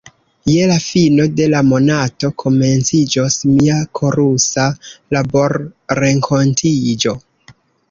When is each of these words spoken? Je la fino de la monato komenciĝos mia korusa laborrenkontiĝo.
Je 0.51 0.61
la 0.69 0.77
fino 0.85 1.25
de 1.39 1.45
la 1.55 1.59
monato 1.67 2.31
komenciĝos 2.45 3.37
mia 3.51 3.77
korusa 4.01 4.67
laborrenkontiĝo. 5.19 7.17